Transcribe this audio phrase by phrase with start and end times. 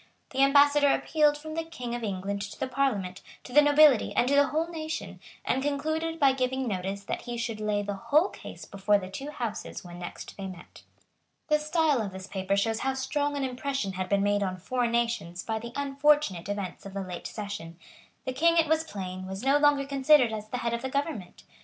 [0.31, 4.27] The ambassador appealed from the King of England to the Parliament, to the nobility, and
[4.29, 8.29] to the whole nation, and concluded by giving notice that he should lay the whole
[8.29, 10.81] case before the two Houses when next they met.
[11.49, 14.89] The style of this paper shows how strong an impression had been made on foreign
[14.93, 17.77] nations by the unfortunate events of the late session.
[18.25, 21.43] The King, it was plain, was no longer considered as the head of the government.